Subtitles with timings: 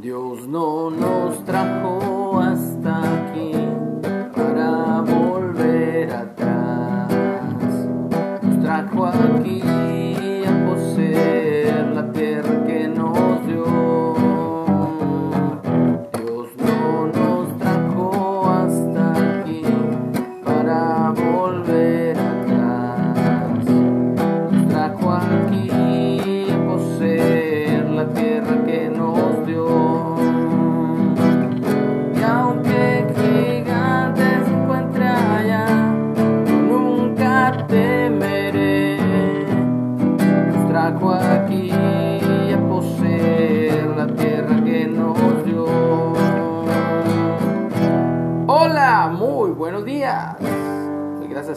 [0.00, 3.59] Dios no nos trajo hasta aquí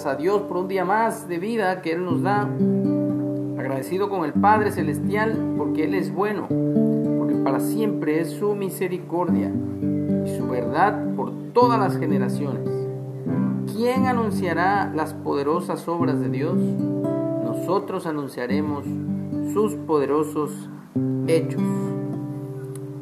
[0.06, 2.50] a Dios por un día más de vida que Él nos da.
[3.58, 9.50] Agradecido con el Padre Celestial porque Él es bueno, porque para siempre es su misericordia
[9.50, 12.68] y su verdad por todas las generaciones.
[13.74, 16.56] ¿Quién anunciará las poderosas obras de Dios?
[16.56, 18.86] Nosotros anunciaremos
[19.54, 20.70] sus poderosos
[21.28, 21.62] hechos.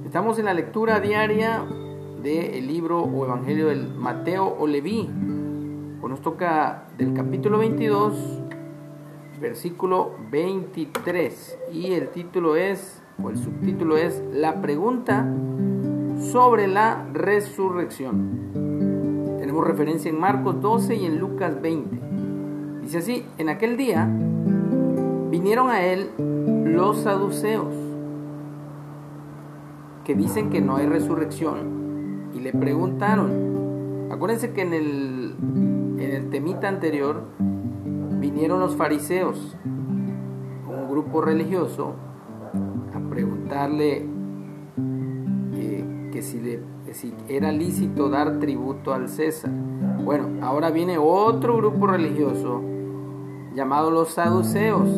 [0.06, 1.64] Estamos en la lectura diaria
[2.22, 5.10] del libro o evangelio del Mateo o Leví.
[6.04, 8.42] Hoy nos toca del capítulo 22,
[9.40, 11.60] versículo 23.
[11.72, 15.32] Y el título es, o el subtítulo es, La pregunta
[16.32, 19.38] sobre la resurrección.
[19.38, 22.00] Tenemos referencia en Marcos 12 y en Lucas 20.
[22.82, 24.10] Dice así, en aquel día
[25.30, 27.76] vinieron a él los saduceos,
[30.04, 36.30] que dicen que no hay resurrección, y le preguntaron, acuérdense que en el, en el
[36.30, 37.24] temita anterior
[38.20, 41.94] vinieron los fariseos, un grupo religioso,
[42.94, 44.06] a preguntarle
[45.56, 49.52] eh, que, si le, que si era lícito dar tributo al César.
[50.04, 52.62] Bueno, ahora viene otro grupo religioso
[53.54, 54.90] llamado los saduceos,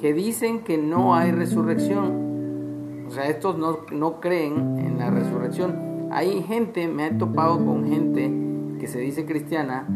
[0.00, 3.04] que dicen que no hay resurrección.
[3.08, 6.08] O sea, estos no, no creen en la resurrección.
[6.10, 8.43] Hay gente, me he topado con gente
[8.84, 9.86] que se dice cristiana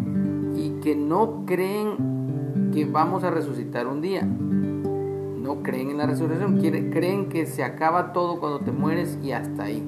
[0.56, 4.22] y que no creen que vamos a resucitar un día.
[4.22, 6.58] No creen en la resurrección,
[6.90, 9.86] creen que se acaba todo cuando te mueres y hasta ahí.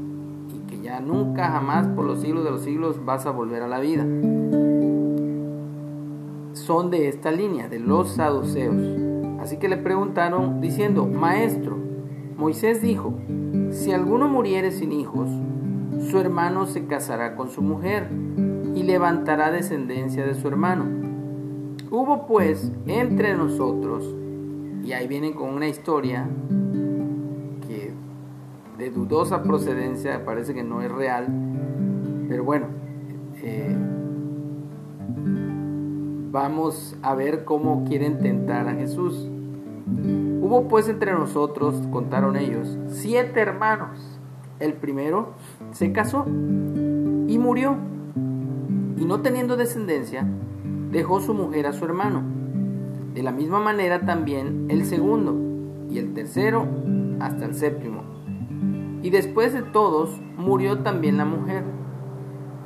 [0.55, 3.69] Y que ya nunca jamás por los siglos de los siglos vas a volver a
[3.69, 4.05] la vida.
[6.53, 8.77] Son de esta línea, de los saduceos.
[9.41, 11.79] Así que le preguntaron diciendo, Maestro,
[12.37, 13.15] Moisés dijo,
[13.71, 15.31] si alguno muriere sin hijos,
[16.11, 18.11] su hermano se casará con su mujer
[18.75, 20.85] y levantará descendencia de su hermano.
[21.91, 24.15] Hubo pues entre nosotros,
[24.85, 26.29] y ahí vienen con una historia
[27.67, 27.93] que
[28.79, 31.27] de dudosa procedencia parece que no es real,
[32.29, 32.67] pero bueno,
[33.43, 33.77] eh,
[36.31, 39.29] vamos a ver cómo quieren tentar a Jesús.
[40.41, 44.19] Hubo pues entre nosotros, contaron ellos, siete hermanos.
[44.59, 45.35] El primero
[45.73, 47.77] se casó y murió.
[49.01, 50.27] Y no teniendo descendencia,
[50.91, 52.23] dejó su mujer a su hermano.
[53.15, 55.35] De la misma manera también el segundo
[55.91, 56.69] y el tercero
[57.19, 58.03] hasta el séptimo.
[59.03, 61.65] Y después de todos murió también la mujer.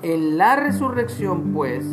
[0.03, 1.87] En la resurrección, pues,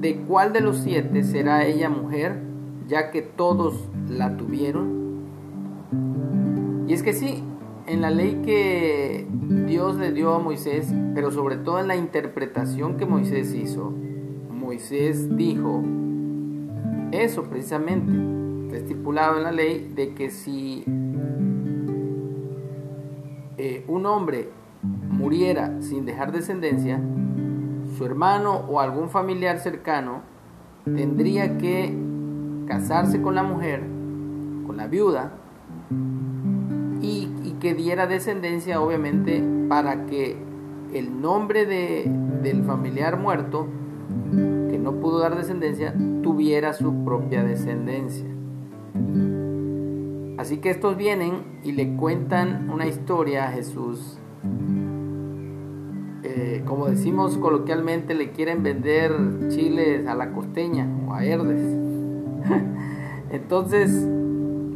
[0.00, 2.42] ¿de cuál de los siete será ella mujer,
[2.86, 4.98] ya que todos la tuvieron?
[6.86, 7.42] Y es que sí,
[7.88, 9.26] en la ley que
[9.66, 13.90] Dios le dio a Moisés, pero sobre todo en la interpretación que Moisés hizo,
[14.50, 15.82] Moisés dijo
[17.12, 20.84] eso precisamente, estipulado en la ley, de que si
[23.56, 24.50] eh, un hombre
[24.82, 27.00] muriera sin dejar descendencia,
[27.96, 30.20] su hermano o algún familiar cercano
[30.84, 31.96] tendría que
[32.66, 33.80] casarse con la mujer,
[34.66, 35.37] con la viuda,
[37.60, 40.36] que diera descendencia obviamente para que
[40.92, 42.10] el nombre de,
[42.42, 43.66] del familiar muerto,
[44.32, 48.26] que no pudo dar descendencia, tuviera su propia descendencia.
[50.38, 54.18] Así que estos vienen y le cuentan una historia a Jesús.
[56.22, 59.12] Eh, como decimos coloquialmente, le quieren vender
[59.48, 61.76] chiles a la costeña o a Herdes.
[63.30, 64.06] Entonces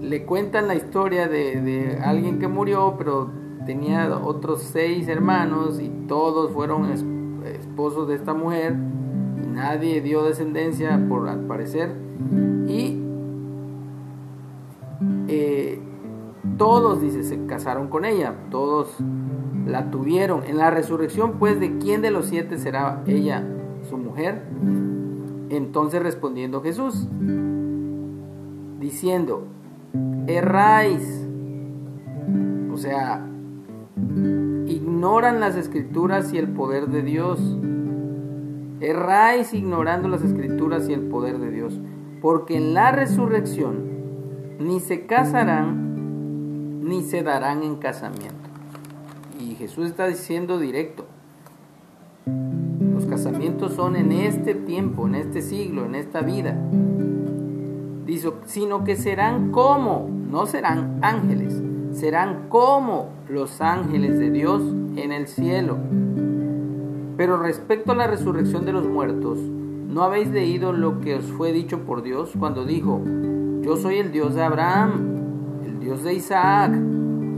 [0.03, 3.31] le cuentan la historia de, de, alguien que murió, pero
[3.65, 6.91] tenía otros seis hermanos y todos fueron
[7.45, 8.75] esposos de esta mujer.
[9.43, 11.95] Y nadie dio descendencia, por al parecer.
[12.67, 13.01] Y
[15.29, 15.81] eh,
[16.59, 18.97] todos, dice, se casaron con ella, todos
[19.67, 20.43] la tuvieron.
[20.45, 23.45] En la resurrección, pues, ¿de quién de los siete será ella
[23.89, 24.43] su mujer?
[25.49, 27.07] Entonces respondiendo Jesús,
[28.81, 29.47] diciendo,
[30.27, 31.27] erráis,
[32.73, 33.27] o sea,
[34.67, 37.41] ignoran las escrituras y el poder de Dios.
[38.81, 41.81] Erráis ignorando las escrituras y el poder de Dios,
[42.21, 43.91] porque en la resurrección
[44.59, 45.93] ni se casarán
[46.83, 48.37] ni se darán en casamiento.
[49.41, 51.07] Y Jesús está diciendo directo,
[52.27, 56.57] los casamientos son en este tiempo, en este siglo, en esta vida.
[58.07, 61.63] Dice, sino que serán como, no serán ángeles,
[61.93, 64.61] serán como los ángeles de Dios
[64.97, 65.77] en el cielo.
[67.17, 71.53] Pero respecto a la resurrección de los muertos, ¿no habéis leído lo que os fue
[71.53, 73.01] dicho por Dios cuando dijo,
[73.63, 76.73] yo soy el Dios de Abraham, el Dios de Isaac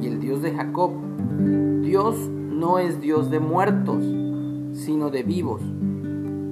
[0.01, 0.93] y el Dios de Jacob?
[1.83, 4.03] Dios no es Dios de muertos,
[4.73, 5.61] sino de vivos.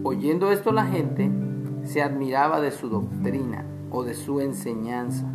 [0.02, 1.30] Oyendo esto la gente
[1.84, 5.26] se admiraba de su doctrina o de su enseñanza.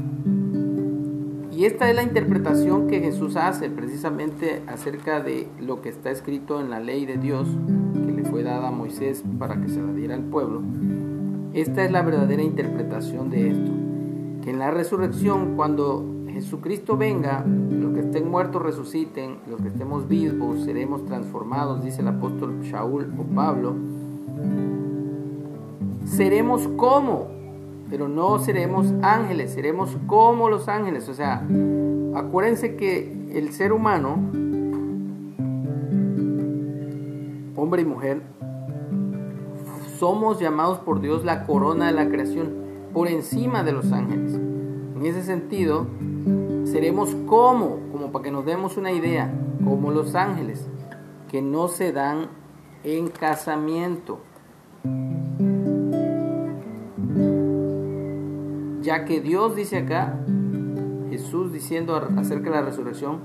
[1.52, 6.60] Y esta es la interpretación que Jesús hace precisamente acerca de lo que está escrito
[6.60, 7.48] en la ley de Dios
[7.94, 10.62] que le fue dada a Moisés para que se la diera al pueblo.
[11.54, 13.72] Esta es la verdadera interpretación de esto.
[14.44, 20.08] Que en la resurrección, cuando Jesucristo venga, los que estén muertos resuciten, los que estemos
[20.08, 23.76] vivos seremos transformados, dice el apóstol Shaul o Pablo.
[26.06, 27.37] Seremos como
[27.90, 31.08] pero no seremos ángeles, seremos como los ángeles.
[31.10, 31.46] O sea,
[32.16, 34.16] acuérdense que el ser humano,
[37.56, 38.22] hombre y mujer,
[39.98, 42.54] somos llamados por Dios la corona de la creación,
[42.94, 44.34] por encima de los ángeles.
[44.34, 45.88] En ese sentido,
[46.66, 49.32] seremos como, como para que nos demos una idea,
[49.64, 50.68] como los ángeles,
[51.30, 52.28] que no se dan
[52.84, 54.20] en casamiento.
[58.88, 60.18] Ya que Dios dice acá,
[61.10, 63.18] Jesús diciendo acerca de la resurrección,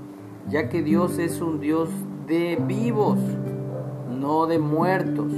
[0.49, 1.87] ya que Dios es un Dios
[2.27, 3.17] de vivos,
[4.09, 5.31] no de muertos.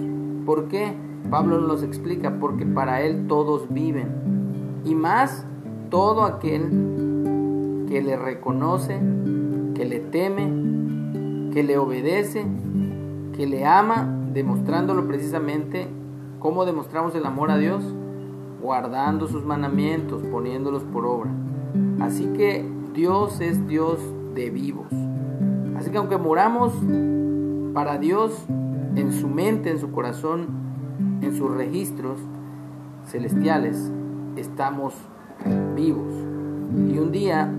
[0.47, 0.95] ¿Por qué?
[1.29, 4.81] Pablo nos explica, porque para Él todos viven.
[4.83, 5.45] Y más,
[5.91, 8.99] todo aquel que le reconoce,
[9.75, 12.47] que le teme, que le obedece,
[13.37, 15.87] que le ama, demostrándolo precisamente,
[16.39, 17.83] ¿cómo demostramos el amor a Dios?
[18.61, 21.31] Guardando sus mandamientos, poniéndolos por obra.
[21.99, 23.99] Así que Dios es Dios
[24.33, 24.87] de vivos.
[25.77, 26.73] Así que aunque moramos
[27.73, 28.45] para Dios
[28.95, 30.47] en su mente, en su corazón,
[31.21, 32.19] en sus registros
[33.05, 33.91] celestiales,
[34.35, 34.93] estamos
[35.75, 36.13] vivos.
[36.89, 37.51] Y un día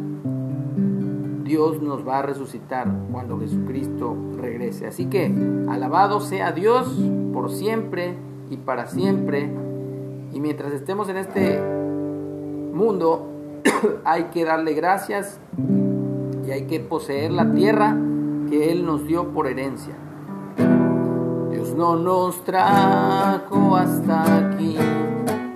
[1.44, 4.86] Dios nos va a resucitar cuando Jesucristo regrese.
[4.86, 5.32] Así que
[5.68, 6.98] alabado sea Dios
[7.32, 8.16] por siempre
[8.50, 9.65] y para siempre.
[10.36, 11.58] Y mientras estemos en este
[12.74, 13.26] mundo,
[14.04, 15.40] hay que darle gracias
[16.46, 17.96] y hay que poseer la tierra
[18.50, 19.94] que Él nos dio por herencia.
[21.50, 24.76] Dios no nos trajo hasta aquí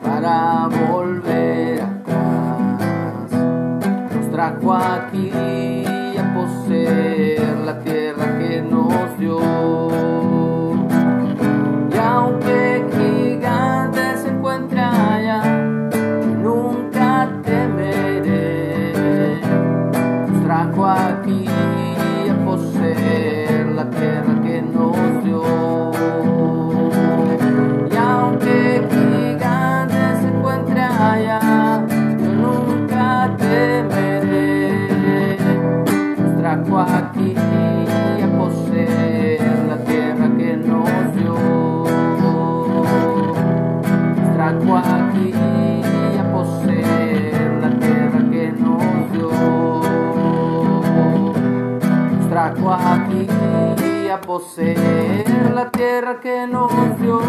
[0.02, 3.32] para volver atrás.
[4.16, 5.30] Nos trajo aquí
[54.40, 57.20] poseer la tierra que nos dio.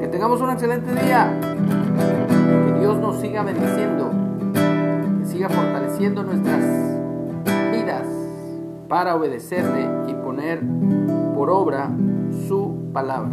[0.00, 1.38] Que tengamos un excelente día.
[1.40, 4.10] Que Dios nos siga bendiciendo.
[5.18, 6.64] Que siga fortaleciendo nuestras
[7.72, 8.06] vidas
[8.88, 10.60] para obedecerle y poner
[11.34, 11.90] por obra
[12.46, 13.30] su palabra.